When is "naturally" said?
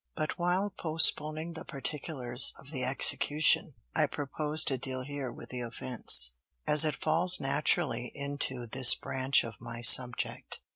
7.39-8.11